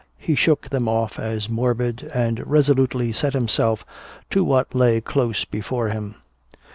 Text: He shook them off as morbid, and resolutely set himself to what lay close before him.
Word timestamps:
He 0.17 0.33
shook 0.33 0.67
them 0.69 0.87
off 0.89 1.19
as 1.19 1.47
morbid, 1.47 2.09
and 2.11 2.41
resolutely 2.47 3.11
set 3.13 3.33
himself 3.33 3.85
to 4.31 4.43
what 4.43 4.73
lay 4.73 4.99
close 4.99 5.45
before 5.45 5.89
him. 5.89 6.15